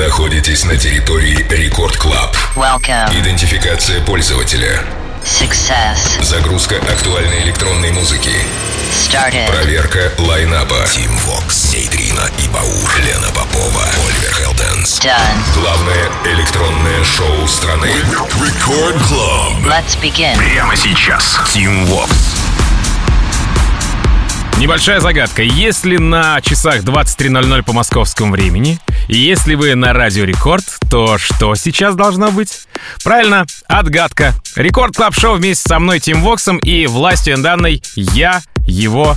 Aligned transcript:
находитесь 0.00 0.64
на 0.64 0.76
территории 0.76 1.46
Record 1.50 1.96
Club. 1.98 2.34
Welcome. 2.56 3.20
Идентификация 3.20 4.00
пользователя. 4.00 4.82
Success. 5.22 6.22
Загрузка 6.22 6.76
актуальной 6.76 7.42
электронной 7.42 7.92
музыки. 7.92 8.32
Started. 8.90 9.46
Проверка 9.48 10.10
лайнапа. 10.18 10.86
Тим 10.90 11.14
Вокс, 11.26 11.74
Нейтрино 11.74 12.30
и 12.38 12.48
Баур, 12.48 12.90
Лена 13.04 13.28
Попова, 13.34 13.84
Оливер 14.08 14.32
Хелденс. 14.32 15.00
Done. 15.00 15.60
Главное 15.60 16.08
электронное 16.24 17.04
шоу 17.04 17.46
страны. 17.46 17.90
Record 18.42 18.96
Club. 19.06 19.66
Let's 19.66 20.00
begin. 20.02 20.34
Прямо 20.38 20.74
сейчас. 20.76 21.38
Тим 21.52 21.84
Вокс. 21.84 22.40
Небольшая 24.60 25.00
загадка. 25.00 25.42
Если 25.42 25.96
на 25.96 26.38
часах 26.42 26.80
23.00 26.82 27.62
по 27.62 27.72
московскому 27.72 28.32
времени, 28.32 28.78
если 29.16 29.54
вы 29.54 29.74
на 29.74 29.92
Радио 29.92 30.24
Рекорд, 30.24 30.64
то 30.88 31.18
что 31.18 31.54
сейчас 31.54 31.94
должно 31.96 32.30
быть? 32.30 32.66
Правильно, 33.02 33.44
отгадка. 33.66 34.34
Record 34.54 34.94
Club 34.94 35.14
Show 35.14 35.36
вместе 35.36 35.68
со 35.68 35.78
мной, 35.78 36.00
Тим 36.00 36.22
Воксом 36.22 36.58
и 36.58 36.86
властью 36.86 37.42
данной 37.42 37.82
я 37.96 38.42
его 38.66 39.16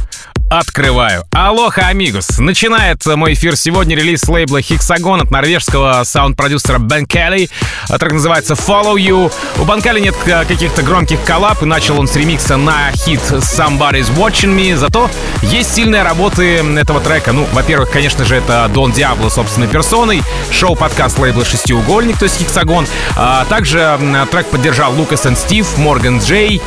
открываю. 0.60 1.26
Алоха, 1.32 1.88
amigos! 1.88 2.38
Начинает 2.38 3.04
мой 3.06 3.34
эфир 3.34 3.56
сегодня 3.56 3.96
релиз 3.96 4.28
лейбла 4.28 4.60
Hexagon 4.60 5.22
от 5.22 5.32
норвежского 5.32 6.04
саунд-продюсера 6.04 6.78
Бен 6.78 7.06
Келли. 7.06 7.50
А 7.90 7.98
трек 7.98 8.14
называется 8.14 8.54
Follow 8.54 8.96
You. 8.96 9.32
У 9.58 9.66
Бен 9.66 9.82
Келли 9.82 10.00
нет 10.00 10.16
э, 10.26 10.46
каких-то 10.46 10.84
громких 10.84 11.24
коллаб, 11.24 11.64
и 11.64 11.66
начал 11.66 12.00
он 12.00 12.08
с 12.08 12.16
ремикса 12.16 12.58
на 12.58 12.92
хит 12.92 13.20
Somebody's 13.20 14.16
Watching 14.16 14.56
Me. 14.56 14.76
Зато 14.76 15.10
есть 15.42 15.74
сильные 15.74 16.04
саппорты 16.04 16.58
этого 16.58 17.00
трека. 17.00 17.32
Ну, 17.34 17.48
во-первых, 17.52 17.90
конечно 17.92 18.24
же, 18.24 18.36
это 18.36 18.70
Дон 18.74 18.92
Диабло 18.92 19.30
собственной 19.30 19.68
персоной, 19.68 20.22
шоу-подкаст 20.52 21.18
лейбла 21.18 21.46
«Шестиугольник», 21.46 22.18
то 22.18 22.26
есть 22.26 22.40
Hexagon. 22.40 22.88
А 23.16 23.46
также 23.46 24.00
трек 24.32 24.48
поддержал 24.48 24.94
Лукас 24.94 25.26
и 25.26 25.36
Стив, 25.36 25.78
Морган 25.78 26.20
Джей, 26.20 26.62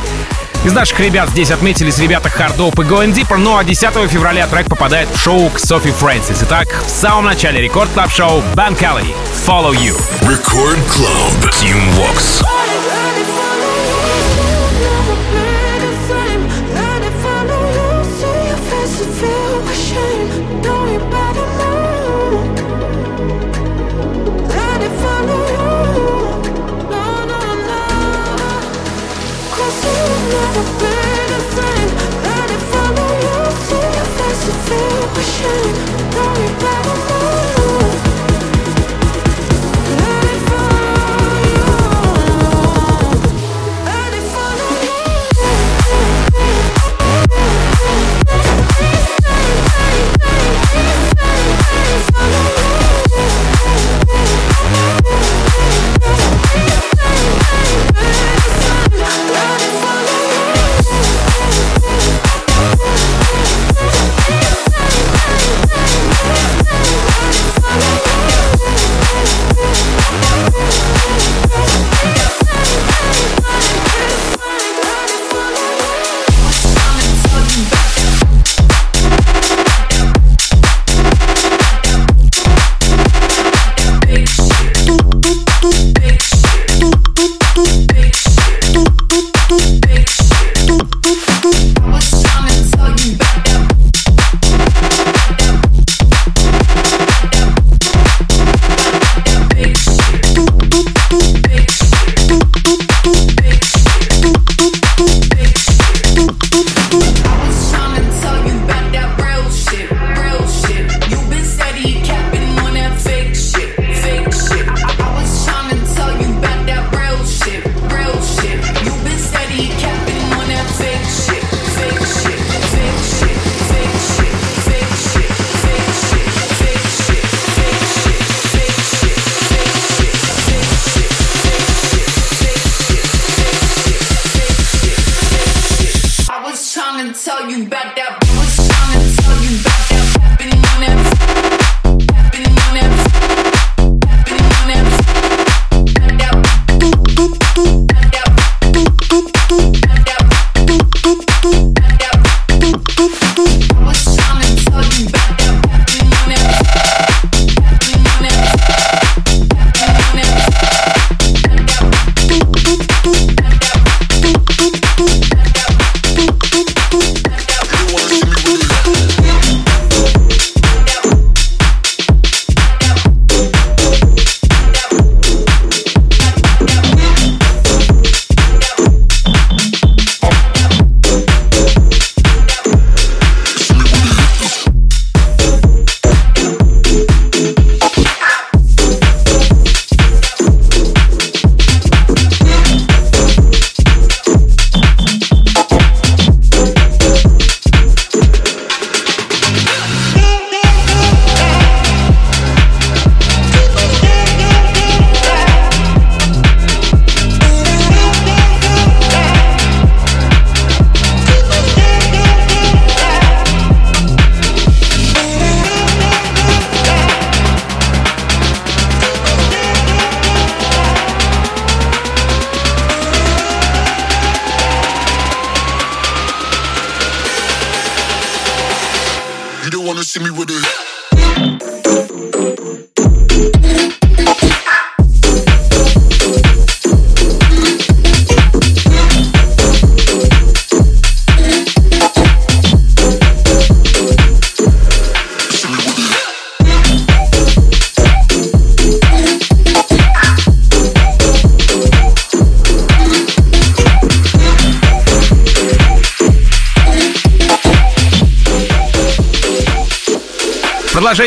из 0.65 0.73
наших 0.73 0.99
ребят 0.99 1.29
здесь 1.29 1.51
отметились 1.51 1.97
ребята 1.99 2.29
Hard 2.29 2.57
Dope 2.57 2.83
и 2.83 2.87
Going 2.87 3.13
Deeper, 3.13 3.37
ну 3.37 3.57
а 3.57 3.63
10 3.63 4.09
февраля 4.09 4.47
трек 4.47 4.67
попадает 4.67 5.09
в 5.09 5.19
шоу 5.19 5.49
к 5.49 5.59
Софи 5.59 5.91
Фрэнсис. 5.91 6.43
Итак, 6.43 6.67
в 6.85 6.89
самом 6.89 7.25
начале 7.25 7.61
Record 7.61 7.89
Club 7.93 8.11
Show 8.11 8.41
Бен 8.55 8.75
Келли 8.75 9.15
Follow 9.45 9.73
You. 9.73 9.95
Record 10.21 10.79
Club. 10.87 11.53
Тим 11.53 11.79
Вокс. 11.91 12.43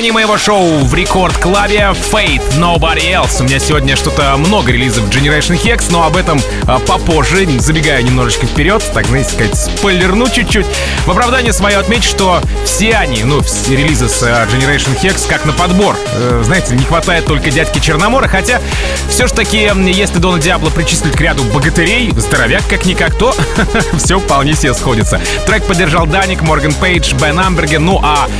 Продолжение 0.01 0.27
моего 0.27 0.39
шоу 0.39 0.79
в 0.87 0.95
Рекорд 0.95 1.37
Клабе 1.37 1.93
Fate 2.11 2.59
Nobody 2.59 3.13
Else. 3.13 3.43
У 3.43 3.45
меня 3.45 3.59
сегодня 3.59 3.97
что-то 3.97 4.35
много 4.39 4.73
релизов 4.73 5.05
Generation 5.11 5.63
Hex, 5.63 5.89
но 5.91 6.05
об 6.05 6.17
этом 6.17 6.41
а, 6.67 6.79
попозже, 6.79 7.47
забегая 7.59 8.01
немножечко 8.01 8.47
вперед, 8.47 8.83
так, 8.95 9.05
знаете, 9.05 9.33
сказать, 9.33 9.55
спойлерну 9.55 10.27
чуть-чуть. 10.31 10.65
В 11.05 11.11
оправдание 11.11 11.53
свое 11.53 11.77
отмечу, 11.77 12.09
что 12.09 12.41
все 12.65 12.95
они, 12.95 13.25
ну, 13.25 13.43
все 13.43 13.77
релизы 13.77 14.09
с 14.09 14.23
а, 14.23 14.47
Generation 14.47 14.99
Hex 15.03 15.29
как 15.29 15.45
на 15.45 15.53
подбор. 15.53 15.95
Э, 16.15 16.41
знаете, 16.47 16.75
не 16.77 16.85
хватает 16.85 17.27
только 17.27 17.51
дядьки 17.51 17.79
Черномора, 17.79 18.27
хотя 18.27 18.59
все 19.11 19.27
ж 19.27 19.33
таки, 19.33 19.71
если 19.85 20.19
Дона 20.19 20.41
Диабло 20.41 20.71
причислить 20.71 21.13
к 21.13 21.21
ряду 21.21 21.45
богатырей, 21.45 22.11
здоровяк 22.17 22.63
как-никак, 22.71 23.17
то 23.17 23.35
все 23.99 24.19
вполне 24.19 24.55
себе 24.55 24.73
сходится. 24.73 25.21
Трек 25.45 25.65
поддержал 25.65 26.07
Даник, 26.07 26.41
Морган 26.41 26.73
Пейдж, 26.73 27.13
Бен 27.17 27.39
Амберген, 27.39 27.85
ну 27.85 28.01
а 28.03 28.31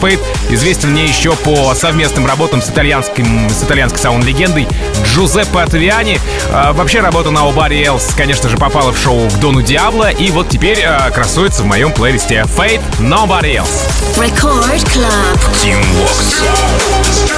Фейт 0.00 0.18
известен 0.50 0.87
мне 0.88 1.06
еще 1.06 1.32
по 1.32 1.74
совместным 1.74 2.26
работам 2.26 2.62
с, 2.62 2.70
итальянским, 2.70 3.48
с 3.50 3.62
итальянской 3.62 4.00
саунд-легендой 4.00 4.66
Джузеппе 5.04 5.60
Атвиани. 5.60 6.20
А, 6.50 6.72
вообще 6.72 7.00
работа 7.00 7.30
на 7.30 7.40
Nobody 7.40 7.84
Else, 7.84 8.16
конечно 8.16 8.48
же, 8.48 8.56
попала 8.56 8.92
в 8.92 8.98
шоу 8.98 9.28
к 9.28 9.34
Дону 9.40 9.62
Диабло, 9.62 10.10
и 10.10 10.30
вот 10.30 10.48
теперь 10.48 10.82
а, 10.84 11.10
красуется 11.10 11.62
в 11.62 11.66
моем 11.66 11.92
плейлисте 11.92 12.44
Fate 12.56 12.82
Nobody 12.98 13.56
Else. 13.56 13.88
Record 14.16 14.84
Club. 14.92 15.38
Team 15.62 15.84
Vox. 15.96 17.37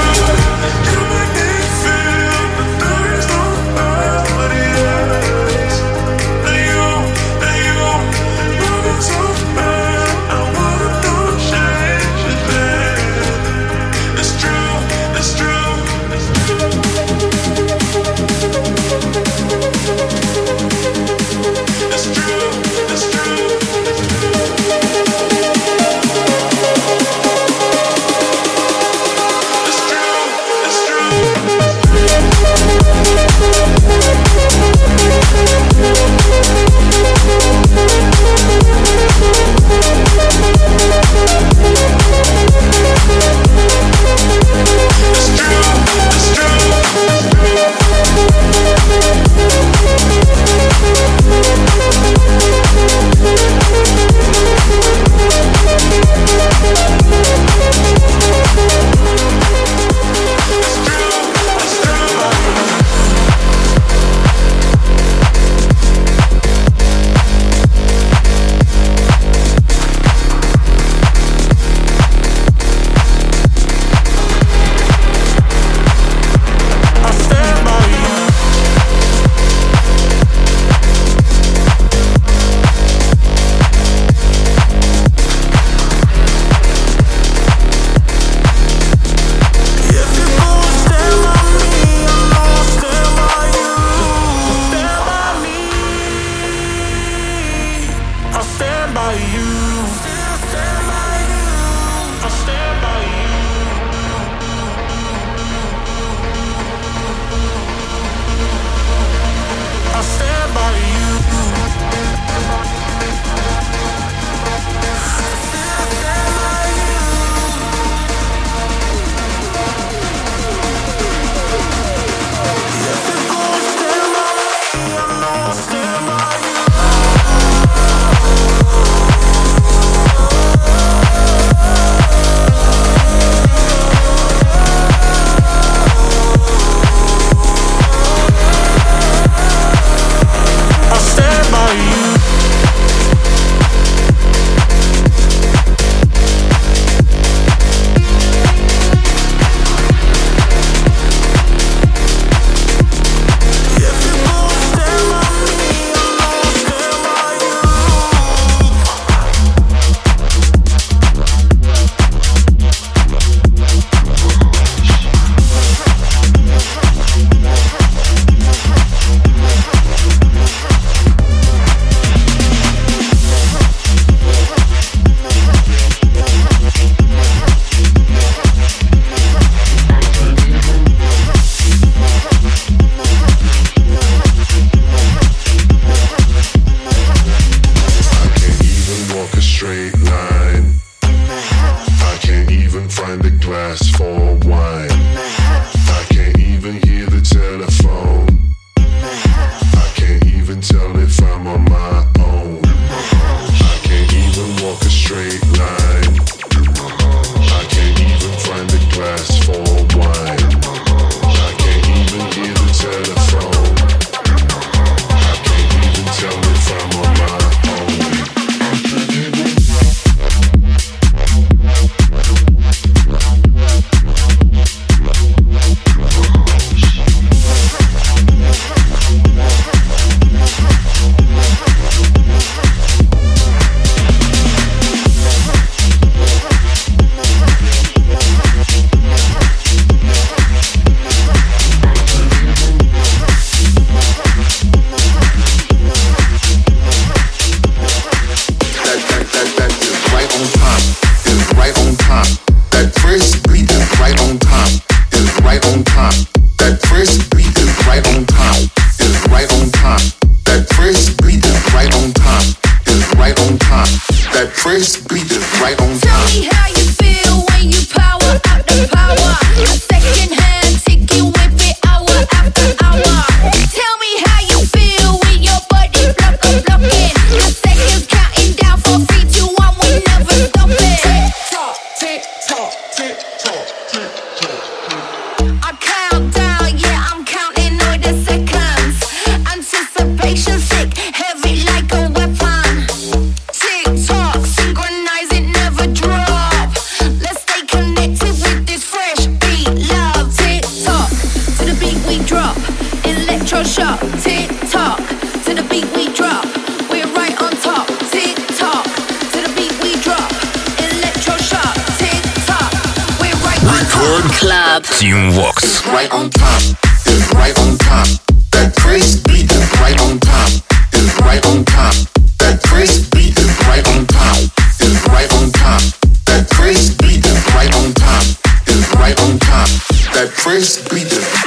Team 314.99 315.31
Vox. 315.31 315.63
is 315.63 315.87
right 315.87 316.11
on 316.11 316.31
time, 316.31 316.77
is 317.07 317.31
right 317.33 317.57
on 317.61 317.79
time. 317.79 318.19
That 318.51 318.75
crazy 318.81 319.23
beat 319.29 319.47
is 319.53 319.71
right 319.79 319.99
on 320.03 320.19
time, 320.19 320.61
is 320.93 321.15
right 321.21 321.47
on 321.47 321.65
time. 321.65 321.95
That 322.43 322.61
crazy 322.67 323.07
beat 323.13 323.39
is 323.39 323.55
right 323.71 323.87
on 323.95 324.07
time, 324.07 324.51
is 324.83 324.99
right 325.07 325.31
on 325.39 325.53
time. 325.53 325.87
That 326.27 326.51
crazy 326.51 326.93
beat 326.99 327.25
is 327.25 327.39
right 327.55 327.73
on 327.73 327.95
time, 327.95 328.27
is 328.67 328.83
right 328.99 329.19
on 329.23 329.39
time. 329.39 329.71
That 330.19 330.35
crazy 330.35 330.83
beat 330.91 331.07
is 331.07 331.40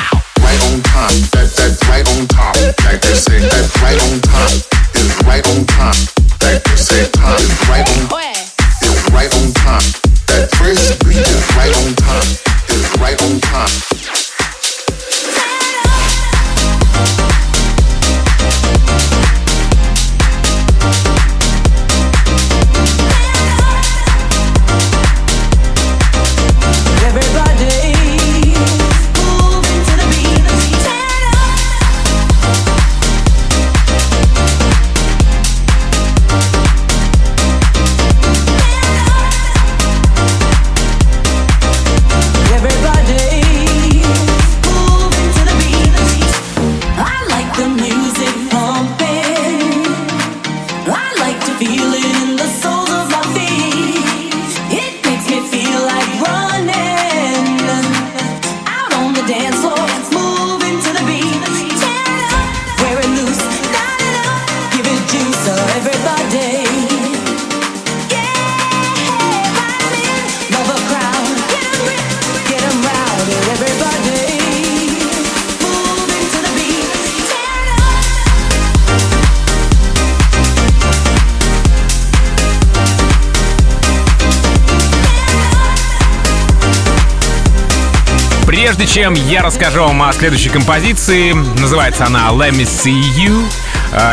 чем 88.93 89.15
я 89.15 89.41
расскажу 89.41 89.81
вам 89.81 90.03
о 90.03 90.13
следующей 90.13 90.49
композиции, 90.49 91.33
называется 91.59 92.05
она 92.05 92.29
Let 92.29 92.51
Me 92.51 92.61
See 92.61 93.01
You, 93.17 93.43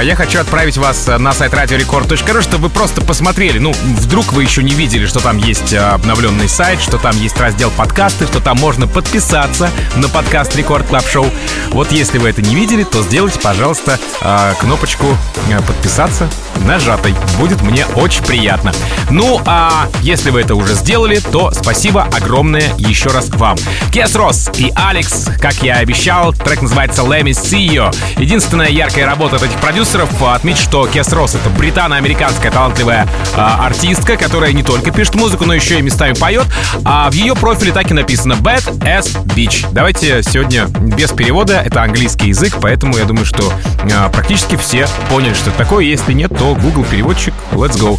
я 0.03 0.15
хочу 0.17 0.41
отправить 0.41 0.77
вас 0.77 1.07
на 1.07 1.33
сайт 1.33 1.53
radiorecord.ru, 1.53 2.43
чтобы 2.43 2.65
вы 2.65 2.71
просто 2.71 3.01
посмотрели. 3.01 3.59
Ну, 3.59 3.73
вдруг 3.73 4.33
вы 4.33 4.43
еще 4.43 4.63
не 4.63 4.73
видели, 4.73 5.07
что 5.07 5.21
там 5.21 5.39
есть 5.39 5.73
э, 5.73 5.79
обновленный 5.79 6.49
сайт, 6.49 6.81
что 6.81 6.99
там 6.99 7.17
есть 7.21 7.39
раздел 7.39 7.71
подкасты, 7.71 8.27
что 8.27 8.41
там 8.41 8.59
можно 8.59 8.87
подписаться 8.87 9.71
на 9.97 10.09
подкаст 10.09 10.55
Record 10.57 10.87
Club 10.87 11.07
Show. 11.07 11.27
Вот 11.71 11.93
если 11.93 12.19
вы 12.19 12.29
это 12.29 12.43
не 12.43 12.55
видели, 12.55 12.85
то 12.85 13.03
сделайте, 13.03 13.39
пожалуйста, 13.41 13.99
э, 14.21 14.55
кнопочку 14.61 15.07
э, 15.49 15.61
подписаться 15.63 16.29
нажатой. 16.67 17.15
Будет 17.39 17.63
мне 17.63 17.87
очень 17.95 18.23
приятно. 18.25 18.73
Ну, 19.11 19.41
а 19.47 19.89
если 20.03 20.31
вы 20.31 20.41
это 20.41 20.55
уже 20.55 20.75
сделали, 20.75 21.19
то 21.19 21.51
спасибо 21.53 22.05
огромное 22.05 22.73
еще 22.79 23.09
раз 23.11 23.29
вам. 23.31 23.57
Кес 23.93 24.15
Росс 24.15 24.51
и 24.57 24.73
Алекс, 24.75 25.29
как 25.41 25.55
я 25.63 25.79
и 25.79 25.83
обещал, 25.83 26.33
трек 26.33 26.63
называется 26.63 27.03
Let 27.03 27.23
Me 27.23 27.31
See 27.31 27.67
You. 27.67 27.95
Единственная 28.19 28.69
яркая 28.69 29.07
работа 29.07 29.37
от 29.37 29.43
этих 29.43 29.57
продюсеров 29.71 30.21
отметить, 30.21 30.61
что 30.61 30.89
Кес 30.89 31.13
Росс 31.13 31.37
это 31.37 31.49
британо-американская 31.49 32.51
талантливая 32.51 33.07
а, 33.37 33.67
артистка, 33.67 34.17
которая 34.17 34.53
не 34.53 34.65
только 34.65 34.91
пишет 34.91 35.15
музыку, 35.15 35.45
но 35.45 35.55
еще 35.55 35.79
и 35.79 35.83
местами 35.83 36.13
поет. 36.13 36.47
А 36.85 37.09
в 37.09 37.15
ее 37.15 37.37
профиле 37.37 37.71
так 37.71 37.89
и 37.89 37.95
написано 37.95 38.33
Bad 38.33 38.65
as 38.81 39.17
Beach. 39.27 39.69
Давайте 39.71 40.25
сегодня 40.25 40.65
без 40.65 41.13
перевода, 41.13 41.61
это 41.61 41.85
английский 41.85 42.31
язык, 42.31 42.57
поэтому 42.61 42.99
я 42.99 43.05
думаю, 43.05 43.25
что 43.25 43.53
а, 43.95 44.09
практически 44.09 44.57
все 44.57 44.89
поняли, 45.09 45.35
что 45.35 45.51
это 45.51 45.59
такое. 45.59 45.85
Если 45.85 46.15
нет, 46.15 46.37
то 46.37 46.57
Google 46.57 46.83
переводчик, 46.83 47.33
let's 47.53 47.79
go. 47.79 47.97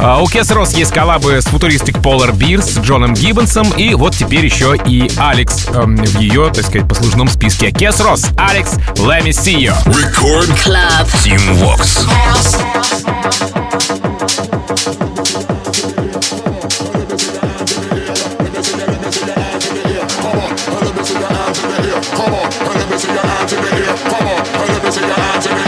А, 0.00 0.20
у 0.20 0.26
Кес 0.26 0.50
Росс 0.50 0.74
есть 0.74 0.90
коллабы 0.92 1.40
с 1.40 1.44
футуристик 1.44 1.98
Polar 1.98 2.32
Beer, 2.32 2.60
с 2.60 2.78
Джоном 2.78 3.14
Гиббонсом, 3.14 3.70
и 3.76 3.94
вот 3.94 4.16
теперь 4.16 4.44
еще 4.44 4.76
и 4.84 5.08
Алекс 5.18 5.68
эм, 5.68 5.98
в 5.98 6.18
ее, 6.18 6.50
так 6.52 6.66
сказать, 6.66 6.88
послужном 6.88 7.28
списке. 7.28 7.70
Кес 7.70 8.00
Росс, 8.00 8.26
Алекс, 8.36 8.72
let 8.96 9.22
me 9.22 9.30
see 9.30 9.56
you. 9.56 9.72
Record 9.86 10.48
Club. 10.64 11.11
Team 11.20 11.60
Walks. 11.60 12.04
Come 12.04 12.14
on, 25.44 25.61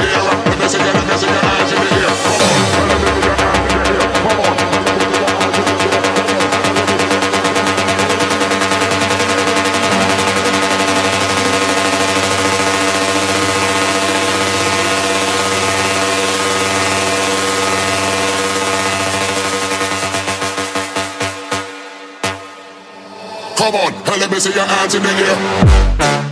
see 24.44 24.52
your 24.52 24.66
hands 24.66 24.94
in 24.94 25.02
the 25.02 25.08
air. 25.08 26.23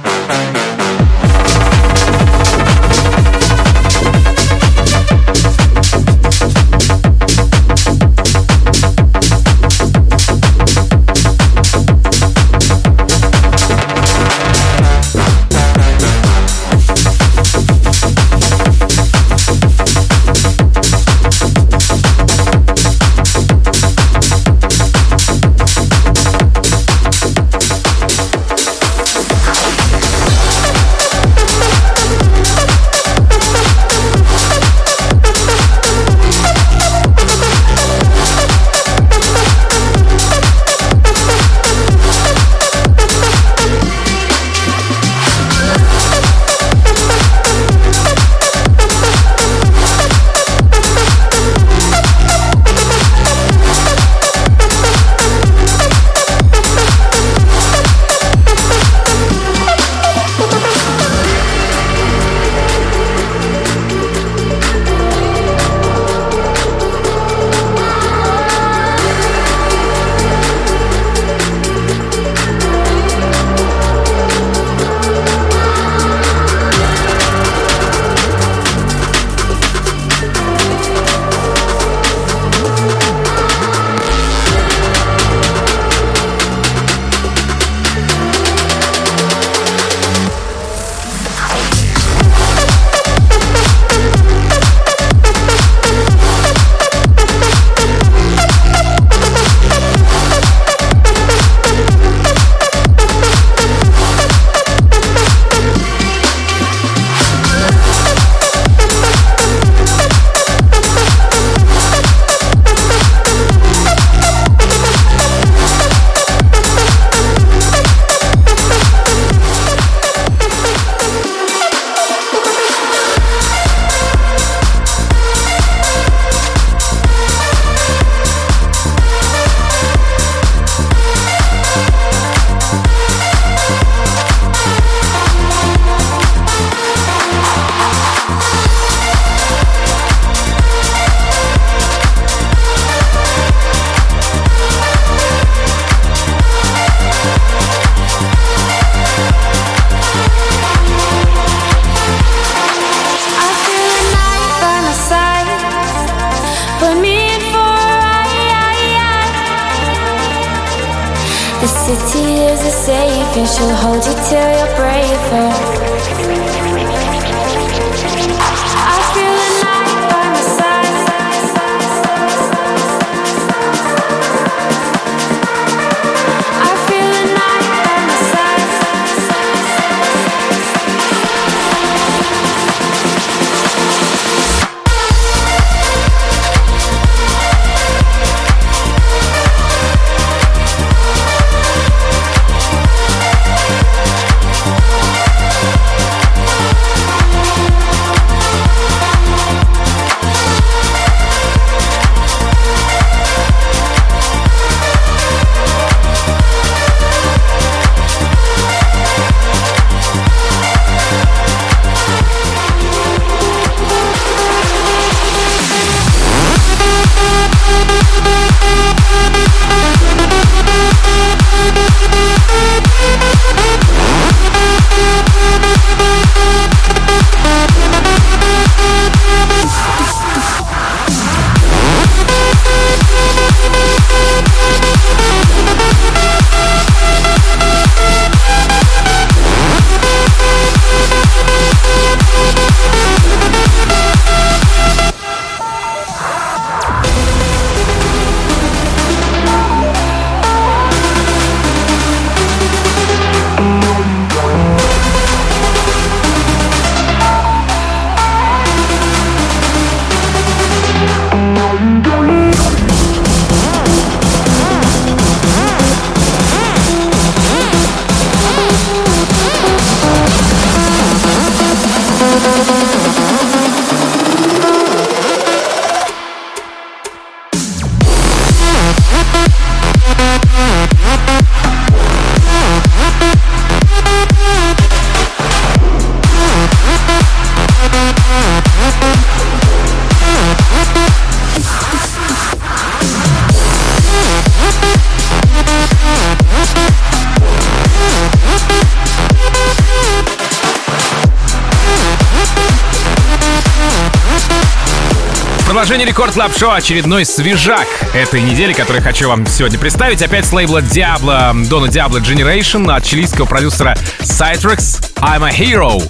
Продолжение 305.92 306.14
Record 306.14 306.32
Club 306.32 306.56
Show 306.56 306.70
очередной 306.70 307.26
свежак 307.26 307.86
этой 308.14 308.40
недели, 308.40 308.72
который 308.72 309.02
хочу 309.02 309.28
вам 309.28 309.46
сегодня 309.46 309.78
представить. 309.78 310.22
Опять 310.22 310.46
с 310.46 310.52
лейбла 310.54 310.78
Diablo, 310.78 311.68
Дона 311.68 311.84
Диабло 311.84 312.18
Generation 312.18 312.90
от 312.90 313.04
чилийского 313.04 313.44
продюсера 313.44 313.94
Citrix 314.22 315.12
I'm 315.16 315.44
a 315.44 315.50
Hero. 315.50 316.02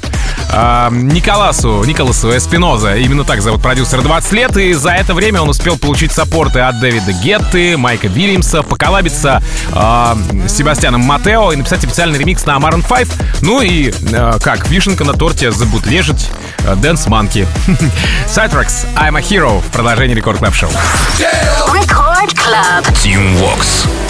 А, 0.53 0.89
Николасу, 0.93 1.83
Николасу 1.83 2.31
Эспиноза, 2.37 2.95
именно 2.95 3.25
так 3.25 3.43
зовут 3.43 3.61
продюсера, 3.61 4.03
20 4.03 4.33
лет, 4.33 4.57
и 4.57 4.73
за 4.73 4.91
это 4.91 5.15
время 5.15 5.43
он 5.43 5.49
успел 5.49 5.77
получить 5.77 6.13
саппорты 6.13 6.61
от 6.61 6.79
Дэвида 6.79 7.13
Гетты, 7.15 7.77
Майка 7.77 8.07
Вильямса, 8.07 8.63
поколабиться 8.63 9.43
а, 9.73 10.17
с 10.47 10.53
Себастьяном 10.53 11.01
Матео 11.01 11.51
и 11.51 11.57
написать 11.57 11.83
официальный 11.83 12.21
ремикс 12.21 12.47
на 12.47 12.57
Maroon 12.59 12.87
5. 12.89 13.09
Ну 13.41 13.61
и, 13.63 13.93
а, 14.13 14.39
как 14.39 14.69
вишенка 14.69 15.03
на 15.03 15.15
торте, 15.15 15.51
забутлежить 15.51 16.31
Дэнс 16.77 17.07
Манки. 17.07 17.47
Citrix 18.27 18.87
I'm 18.97 19.17
a 19.17 19.21
Hero 19.21 19.61
в 19.61 19.71
продолжении 19.71 20.15
Рекорд 20.15 20.39
Клаб 20.39 20.55
Шоу. 20.55 20.71
Record 21.69 22.33
Club. 22.35 22.85
Team 23.03 23.37
Vox. 23.39 24.02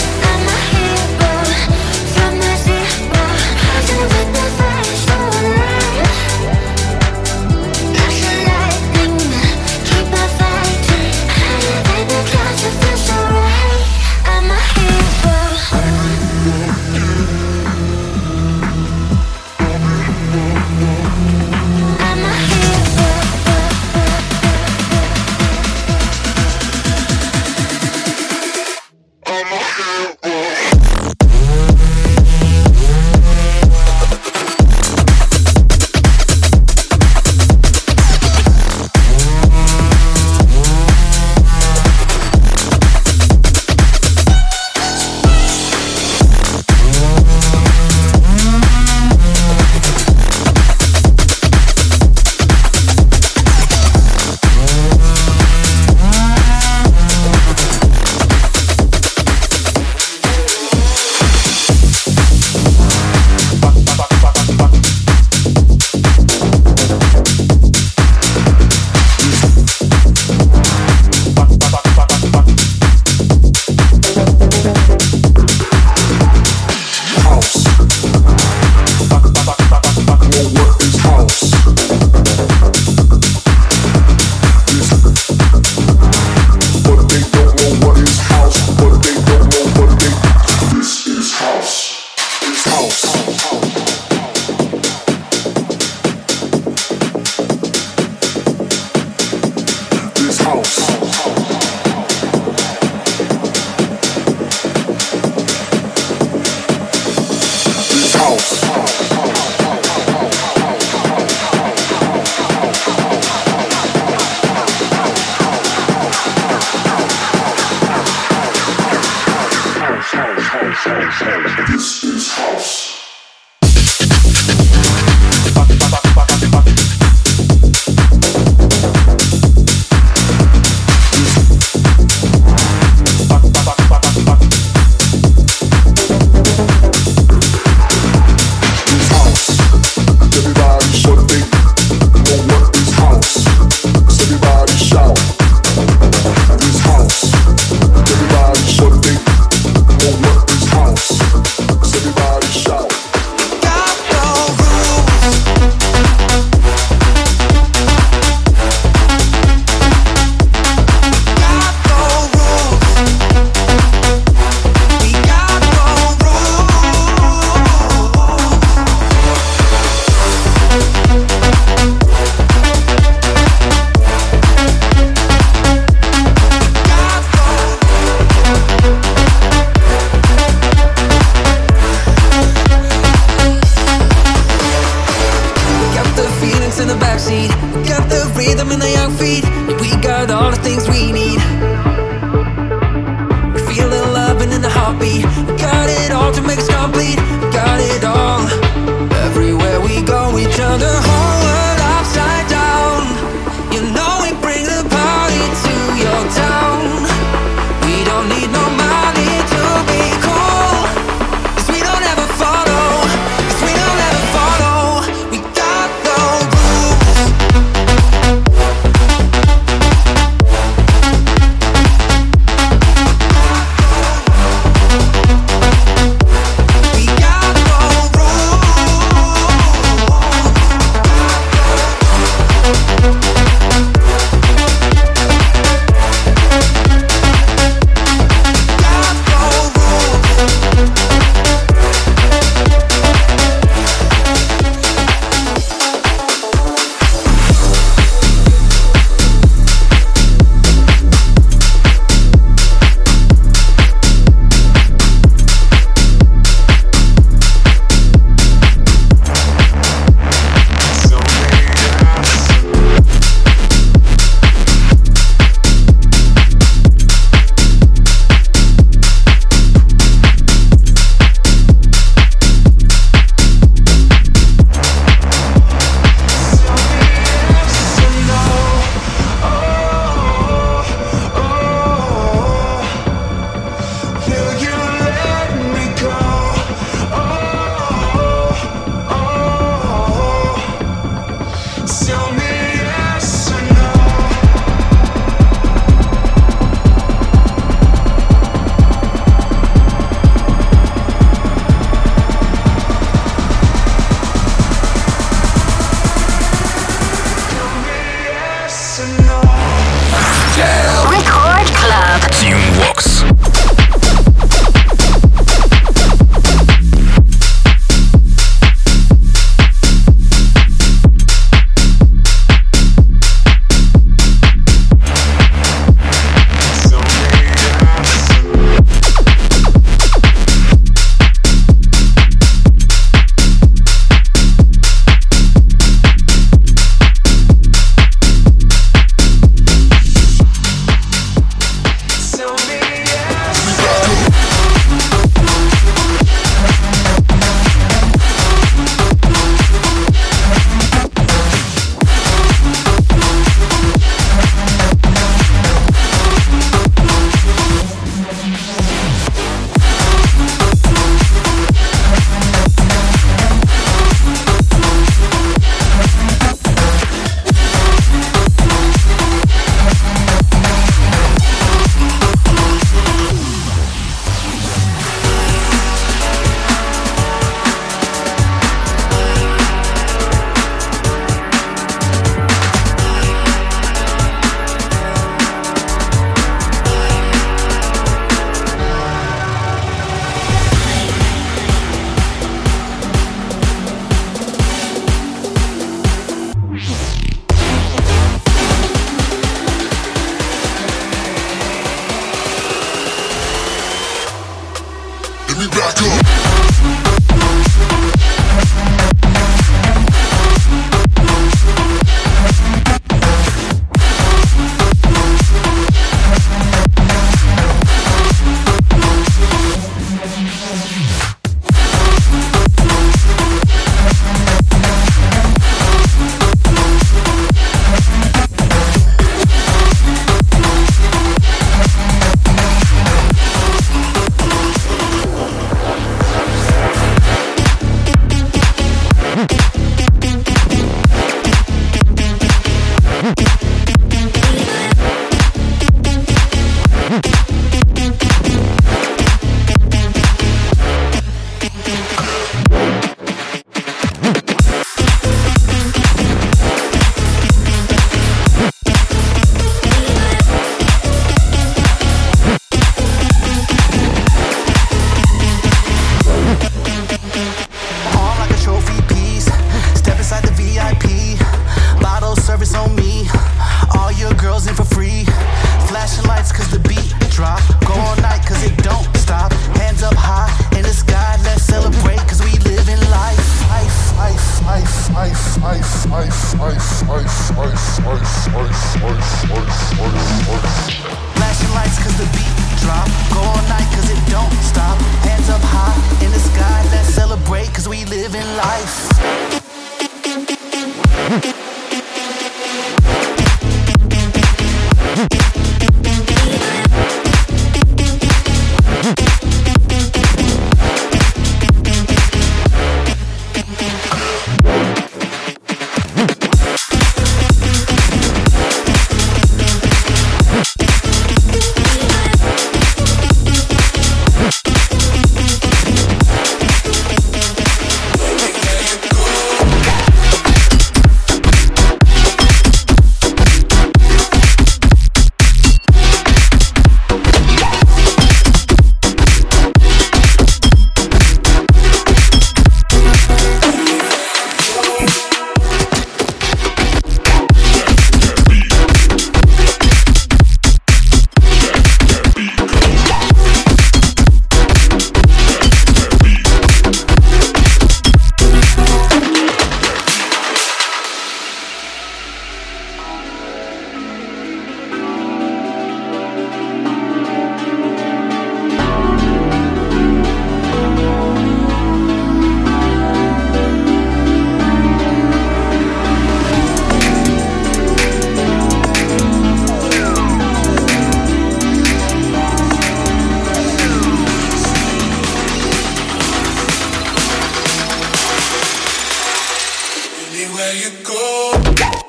Anywhere 590.55 590.75
you 590.75 590.91
go. 591.03 592.02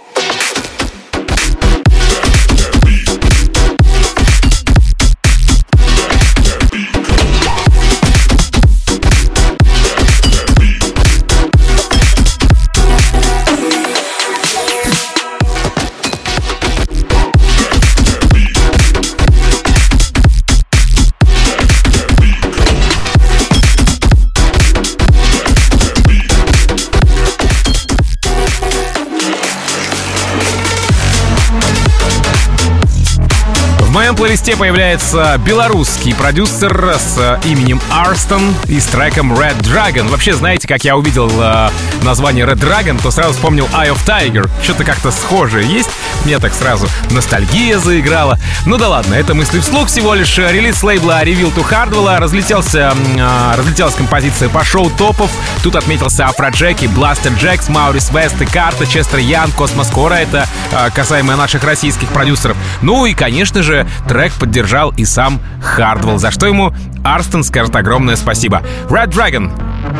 Плейлисте 34.35 34.57
появляется 34.57 35.41
белорусский 35.47 36.13
продюсер 36.13 36.97
с 36.99 37.17
э, 37.19 37.39
именем 37.45 37.81
Арстон 37.89 38.53
и 38.67 38.81
с 38.81 38.87
треком 38.87 39.33
Red 39.33 39.61
Dragon. 39.61 40.09
Вообще, 40.09 40.33
знаете, 40.33 40.67
как 40.67 40.83
я 40.83 40.97
увидел 40.97 41.31
э, 41.41 41.71
название 42.03 42.45
Red 42.45 42.57
Dragon, 42.57 43.01
то 43.01 43.13
сразу 43.13 43.35
вспомнил 43.35 43.67
Eye 43.67 43.95
of 43.95 44.05
Tiger. 44.05 44.51
Что-то 44.61 44.83
как-то 44.83 45.13
схожее 45.13 45.69
есть. 45.69 45.89
Мне 46.25 46.41
так 46.41 46.53
сразу 46.53 46.89
ностальгия 47.11 47.79
заиграла. 47.79 48.41
Ну 48.67 48.77
да 48.77 48.89
ладно, 48.89 49.15
это 49.15 49.35
мысли 49.35 49.61
вслух 49.61 49.87
всего 49.87 50.15
лишь. 50.15 50.37
Релиз 50.37 50.83
лейбла 50.83 51.23
Revealed 51.23 51.55
от 51.55 51.65
Hardwell 51.69 52.19
разлетелся, 52.19 52.93
э, 53.17 53.55
разлетелась 53.57 53.95
композиция 53.95 54.49
по 54.49 54.65
шоу 54.65 54.91
топов. 54.91 55.31
Тут 55.63 55.77
отметился 55.77 56.27
Афроджек 56.27 56.76
и, 56.76 56.87
Бластер 56.87 57.35
Джекс, 57.35 57.69
Маурис 57.69 58.11
Вест 58.11 58.43
и 58.43 58.47
Карта, 58.47 58.85
Честер 58.85 59.21
Янг, 59.21 59.53
Космос 59.53 59.91
Кора. 59.91 60.19
Это 60.19 60.49
э, 60.73 60.91
касаемо 60.93 61.37
наших 61.37 61.63
российских 61.63 62.09
продюсеров. 62.09 62.57
Ну 62.83 63.07
и, 63.07 63.15
конечно 63.15 63.63
же, 63.63 63.87
трек 64.09 64.24
поддержал 64.33 64.91
и 64.97 65.05
сам 65.05 65.41
Хардвелл, 65.61 66.19
за 66.19 66.31
что 66.31 66.47
ему 66.47 66.73
Арстон 67.05 67.45
скажет 67.45 67.77
огромное 67.77 68.17
спасибо. 68.17 68.63
Red 68.89 69.09
Dragon 69.09 69.51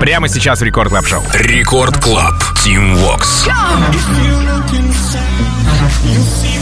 прямо 0.01 0.29
сейчас 0.29 0.61
в 0.61 0.65
Record 0.65 0.91
Club 0.91 1.07
Show. 1.07 1.23
Record 1.35 1.99
Club. 1.99 2.35
Тим 2.63 2.97
Вокс. 2.97 3.47
Anywhere 6.05 6.54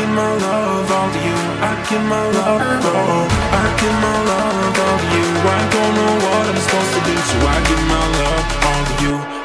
give 0.00 0.08
my 0.08 0.32
love 0.34 0.90
all 0.90 1.10
to 1.12 1.18
you. 1.18 1.36
I 1.60 1.72
give 1.88 2.04
my 2.14 2.24
love, 2.36 2.84
oh, 2.84 3.28
I 3.60 3.64
give 3.80 3.96
my 4.06 4.16
love 4.30 4.78
all 4.84 4.98
to 5.02 5.06
you. 5.16 5.26
I 5.44 5.62
don't 5.74 5.92
know 5.98 6.12
what 6.24 6.44
I'm 6.50 6.60
supposed 6.64 6.92
to 6.96 7.00
do, 7.08 7.16
so 7.30 7.36
I 7.54 7.58
give 7.68 7.84
my 7.94 8.04
love 8.20 8.46
all 8.64 8.84
to 8.88 8.94
you. 9.04 9.39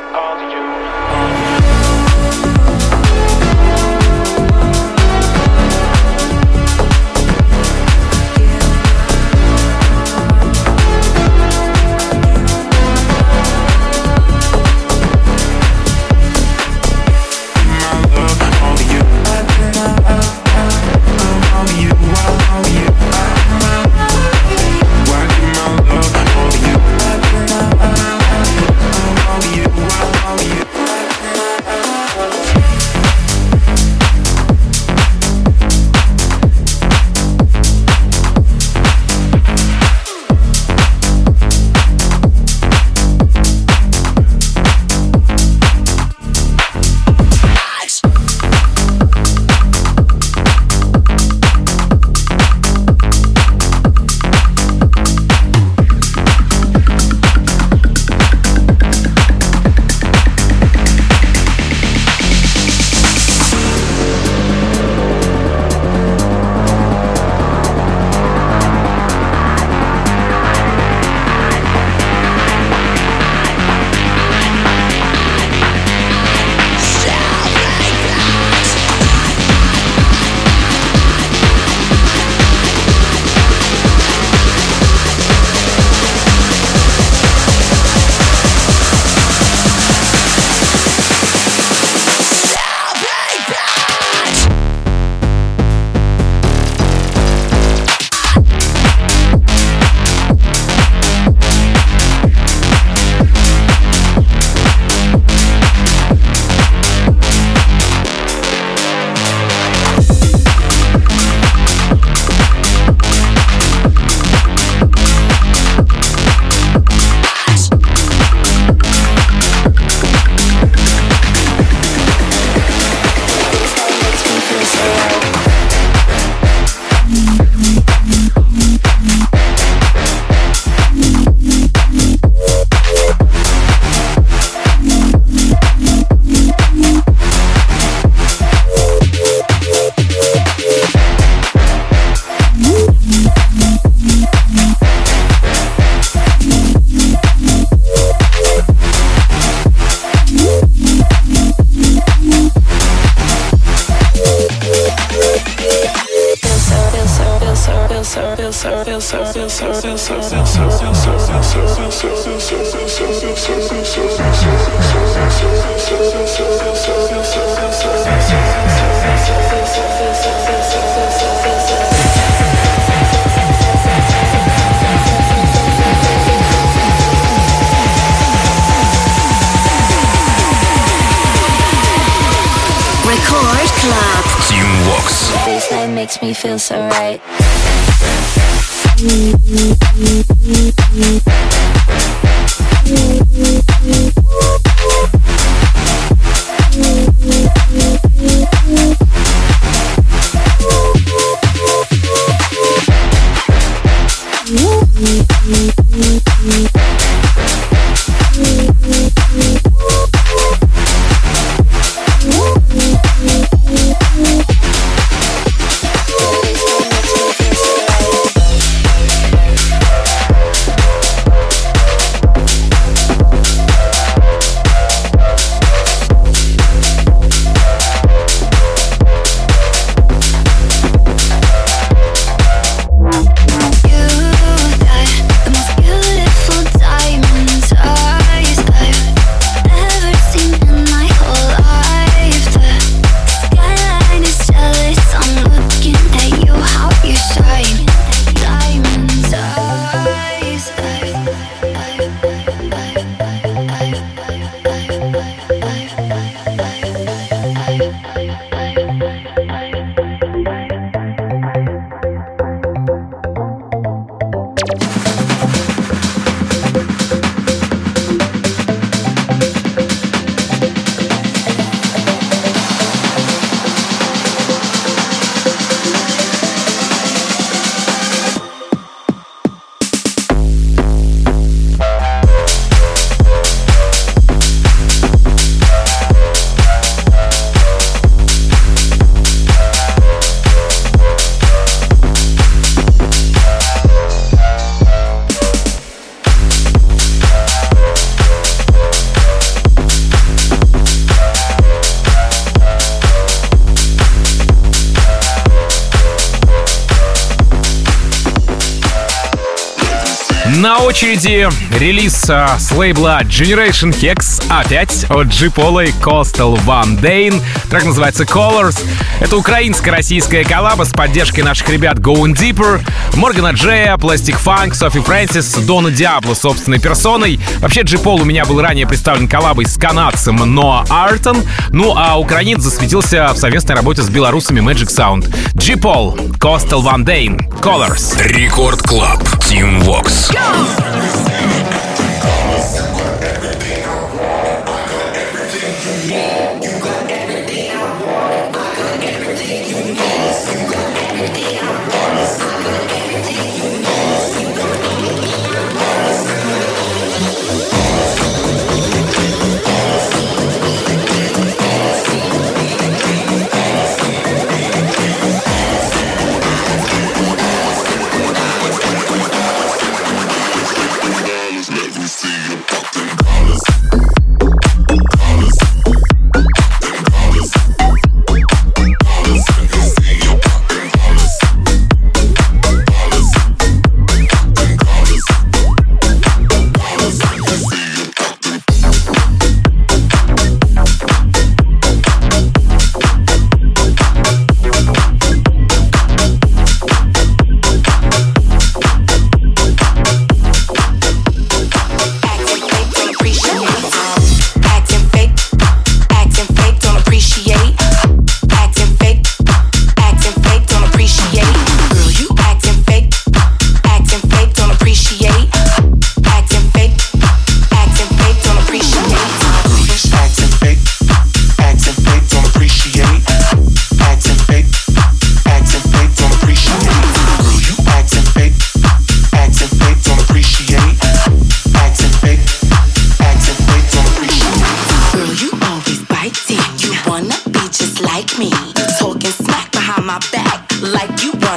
Очередной 310.96 311.50
релиз 311.78 312.30
а, 312.30 312.58
с 312.58 312.72
лейбла 312.72 313.20
Generation 313.24 313.92
Hex 313.92 314.42
опять 314.48 315.06
от 315.10 315.28
Джипола 315.28 315.84
и 315.84 315.92
Coastal 315.92 316.58
Van 316.66 316.98
Dane. 316.98 317.42
Трек 317.70 317.84
называется 317.84 318.24
Colors. 318.24 318.80
Это 319.20 319.38
украинско-российская 319.38 320.44
коллаба 320.44 320.84
с 320.84 320.92
поддержкой 320.92 321.42
наших 321.42 321.70
ребят 321.70 321.98
Going 322.00 322.36
Deeper, 322.36 322.82
Моргана 323.16 323.52
Джея, 323.52 323.96
Plastic 323.96 324.38
Funk, 324.44 324.74
Софи 324.74 325.00
Фрэнсис, 325.00 325.56
Дона 325.66 325.90
Диабло 325.92 326.34
собственной 326.34 326.80
персоной. 326.80 327.40
Вообще 327.60 327.82
Джипол 327.82 328.22
у 328.22 328.26
меня 328.26 328.46
был 328.46 328.62
ранее 328.62 328.88
представлен 328.88 329.28
коллабой 329.28 329.66
с 329.66 329.78
канадцем 329.78 330.38
Ноа 330.38 330.86
Артон. 330.90 331.38
Ну 331.70 331.96
а 331.96 332.20
украинец 332.20 332.62
засветился 332.62 333.32
в 333.34 333.38
совместной 333.38 333.76
работе 333.76 334.02
с 334.02 334.10
белорусами 334.10 334.60
Magic 334.60 334.88
Sound. 334.88 335.34
Джипол, 335.58 336.16
Coastal 336.40 336.84
Van 336.84 337.04
Dane, 337.06 337.38
Colors. 337.62 338.22
Record 338.22 338.82
Club. 338.82 339.22
Tim 339.40 339.82
Vox. 339.84 340.34
Acting 340.36 341.35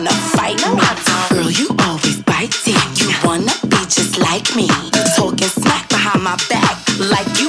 fight 0.07 0.63
me. 0.63 0.79
Girl, 1.31 1.51
you 1.51 1.69
always 1.81 2.23
biting. 2.23 2.75
You 2.97 3.11
wanna 3.25 3.53
be 3.69 3.79
just 3.89 4.19
like 4.19 4.55
me. 4.55 4.69
Talking 5.17 5.49
smack 5.49 5.89
behind 5.89 6.23
my 6.23 6.37
back, 6.49 6.77
like 6.99 7.41
you 7.41 7.48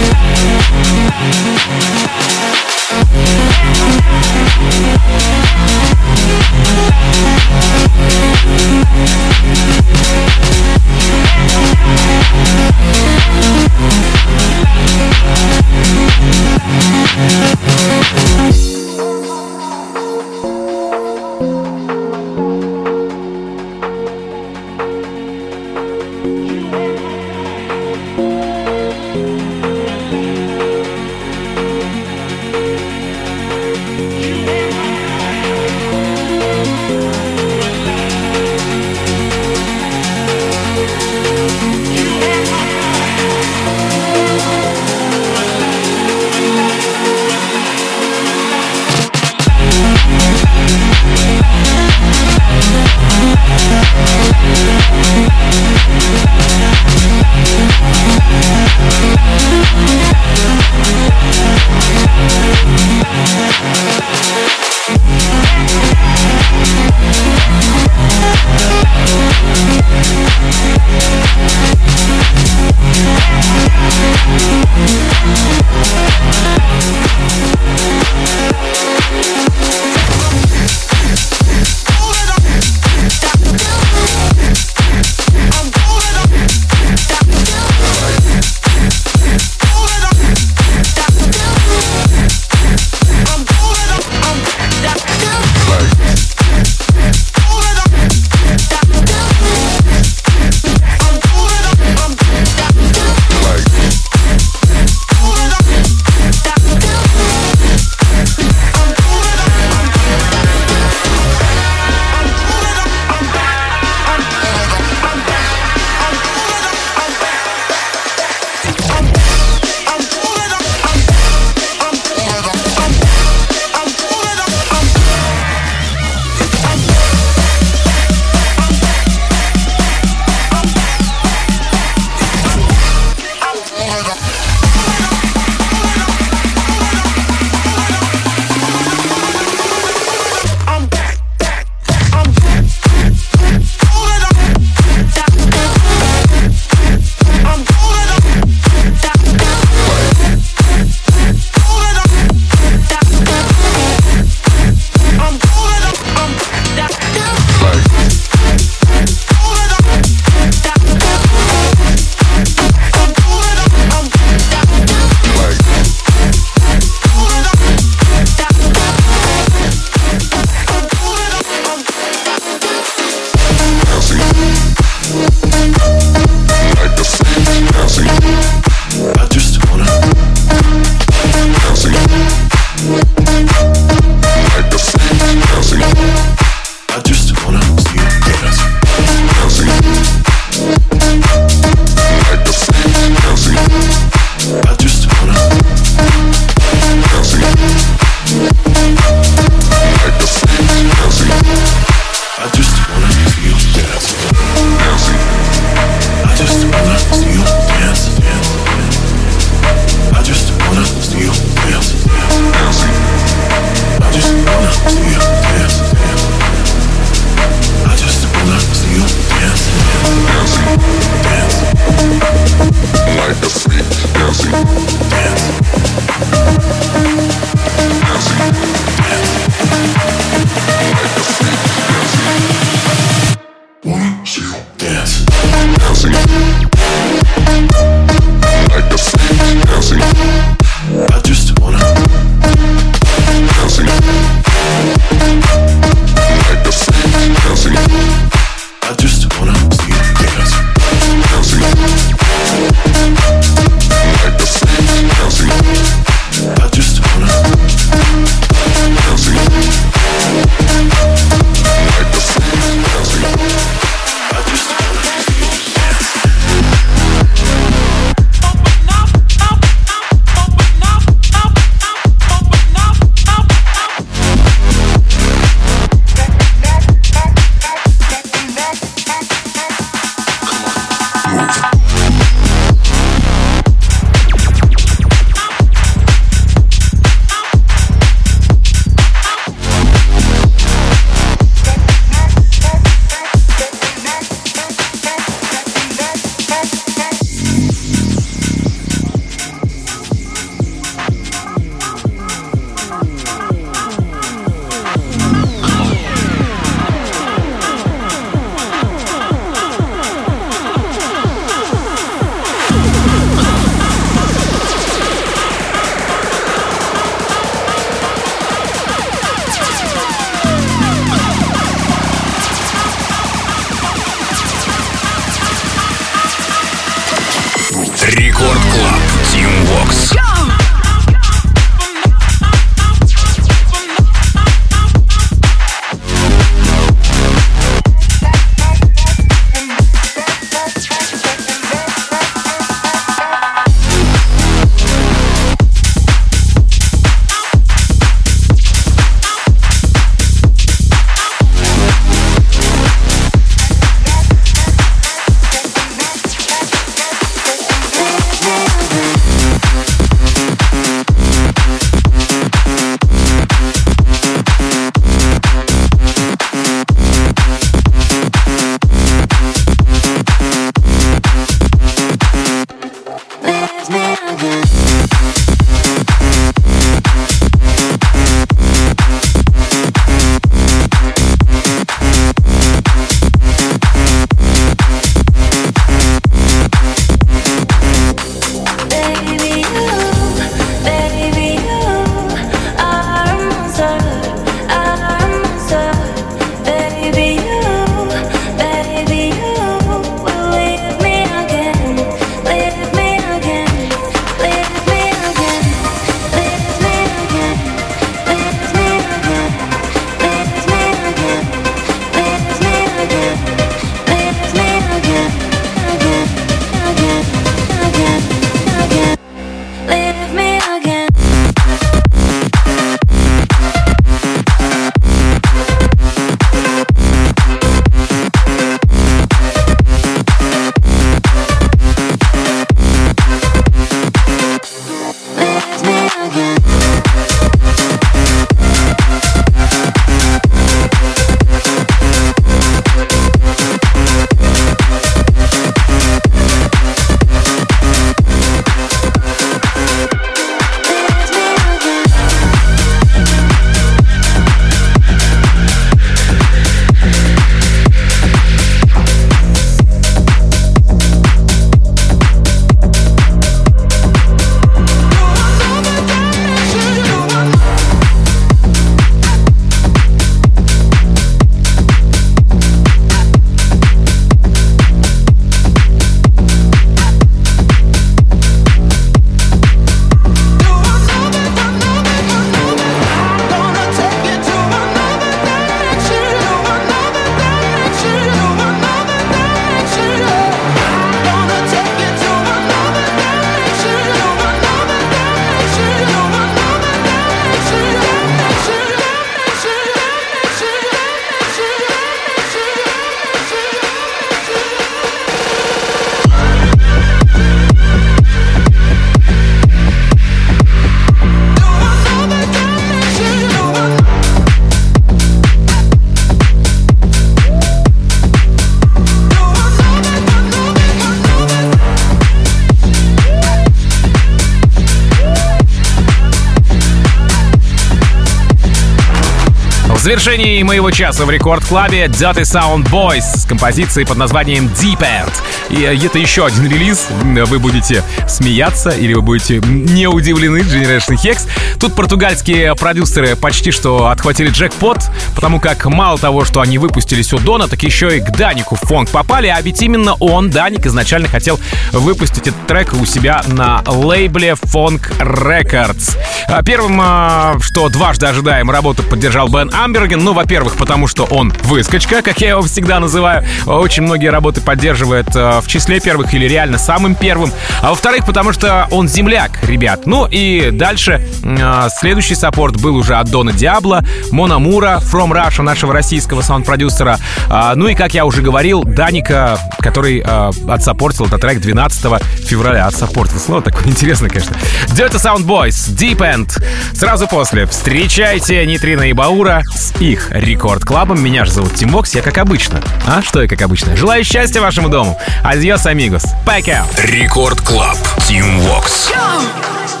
завершении 530.11 530.61
моего 530.63 530.91
часа 530.91 531.25
в 531.25 531.29
Рекорд 531.29 531.63
Клабе 531.63 532.07
Dirty 532.07 532.41
Sound 532.41 532.89
Boys 532.89 533.21
с 533.21 533.45
композицией 533.45 534.05
под 534.05 534.17
названием 534.17 534.65
Deep 534.65 534.99
End. 534.99 535.31
И 535.69 535.83
э, 535.83 536.05
это 536.05 536.19
еще 536.19 536.45
один 536.45 536.69
релиз. 536.69 537.07
Вы 537.23 537.59
будете 537.59 538.03
смеяться 538.27 538.89
или 538.89 539.13
вы 539.13 539.21
будете 539.21 539.59
не 539.59 540.07
удивлены 540.07 540.57
Generation 540.57 541.15
Hex. 541.15 541.47
Тут 541.79 541.95
португальские 541.95 542.75
продюсеры 542.75 543.37
почти 543.37 543.71
что 543.71 544.07
отхватили 544.07 544.49
джекпот, 544.49 544.99
потому 545.33 545.61
как 545.61 545.85
мало 545.85 546.17
того, 546.17 546.43
что 546.43 546.59
они 546.59 546.77
выпустили 546.77 547.21
Судона, 547.21 547.69
так 547.69 547.81
еще 547.83 548.17
и 548.17 548.19
к 548.19 548.31
Данику 548.31 548.75
в 548.75 548.81
фонг 548.81 549.09
попали, 549.11 549.47
а 549.47 549.61
ведь 549.61 549.81
именно 549.81 550.15
он, 550.15 550.49
Даник, 550.49 550.85
изначально 550.87 551.29
хотел 551.29 551.57
выпустить 551.93 552.49
этот 552.49 552.67
трек 552.67 552.93
у 552.93 553.05
себя 553.05 553.43
на 553.47 553.81
лейбле 553.87 554.57
Funk 554.61 555.09
Records. 555.19 556.17
А 556.49 556.61
Первым, 556.63 556.99
а, 557.01 557.55
что 557.61 557.87
дважды 557.87 558.25
ожидаем, 558.25 558.69
работу 558.69 559.03
поддержал 559.03 559.47
Бен 559.47 559.71
Амберген. 560.01 560.23
Ну, 560.23 560.33
во-первых, 560.33 560.77
потому 560.77 561.05
что 561.05 561.25
он 561.25 561.53
выскочка, 561.65 562.23
как 562.23 562.41
я 562.41 562.49
его 562.49 562.63
всегда 562.63 562.99
называю. 562.99 563.45
Очень 563.67 564.01
многие 564.01 564.31
работы 564.31 564.59
поддерживает 564.59 565.27
а, 565.35 565.61
в 565.61 565.67
числе 565.67 565.99
первых 565.99 566.33
или 566.33 566.47
реально 566.47 566.79
самым 566.79 567.13
первым. 567.13 567.51
А 567.83 567.89
во-вторых, 567.89 568.25
потому 568.25 568.51
что 568.51 568.87
он 568.89 569.07
земляк, 569.07 569.63
ребят. 569.63 570.07
Ну 570.07 570.25
и 570.25 570.71
дальше 570.71 571.23
а, 571.45 571.87
следующий 571.89 572.33
саппорт 572.33 572.81
был 572.81 572.95
уже 572.95 573.13
от 573.13 573.29
Дона 573.29 573.53
Диабло, 573.53 574.03
Мона 574.31 574.57
Мура, 574.57 574.99
From 575.03 575.33
Russia, 575.33 575.61
нашего 575.61 575.93
российского 575.93 576.41
саунд-продюсера. 576.41 577.19
А, 577.47 577.75
Ну 577.75 577.87
и, 577.87 577.93
как 577.93 578.15
я 578.15 578.25
уже 578.25 578.41
говорил, 578.41 578.83
Даника, 578.83 579.59
который 579.81 580.23
а, 580.25 580.49
отсаппортил 580.67 581.27
этот 581.27 581.41
трек 581.41 581.61
12 581.61 582.23
февраля. 582.43 582.87
Отсаппортил. 582.87 583.37
Слово 583.37 583.61
такое 583.61 583.85
интересное, 583.85 584.31
конечно. 584.31 584.55
Dirty 584.87 585.21
Sound 585.21 585.45
Boys, 585.45 585.95
Deep 585.95 586.17
End. 586.17 586.51
Сразу 586.95 587.27
после 587.27 587.67
встречайте 587.67 588.65
Нейтрино 588.65 589.03
и 589.03 589.13
Баура 589.13 589.61
с 589.71 589.90
их 589.99 590.31
Record 590.31 590.72
Club 590.72 591.00
ом. 591.00 591.21
Меня 591.21 591.45
же 591.45 591.51
зовут 591.51 591.75
Тим 591.75 591.89
Вокс, 591.89 592.13
я 592.15 592.21
как 592.21 592.37
обычно. 592.37 592.81
А 593.07 593.21
что 593.21 593.41
я 593.41 593.47
как 593.47 593.61
обычно? 593.61 593.95
Желаю 593.95 594.23
счастья 594.23 594.61
вашему 594.61 594.89
дому. 594.89 595.17
Adiós, 595.43 595.85
amigos. 595.85 596.23
Пока. 596.45 596.85
Record 596.97 597.61
Club. 597.61 597.97
Tim 598.27 598.59
Vox. 598.61 599.11
Go! 599.13 600.00